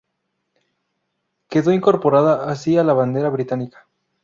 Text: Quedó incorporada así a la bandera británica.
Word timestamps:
Quedó 1.47 1.71
incorporada 1.71 2.49
así 2.49 2.75
a 2.75 2.83
la 2.83 2.93
bandera 2.93 3.29
británica. 3.29 3.85